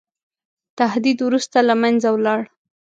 تهدید 0.79 1.17
وروسته 1.23 1.57
له 1.67 1.73
منځه 1.81 2.07
ولاړ. 2.11 2.41